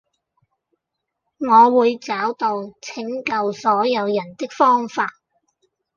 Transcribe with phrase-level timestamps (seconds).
[1.37, 5.07] 我會找到拯救所有人的方法